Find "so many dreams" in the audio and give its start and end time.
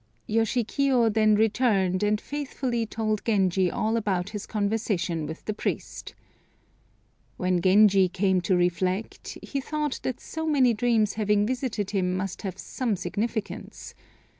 10.19-11.13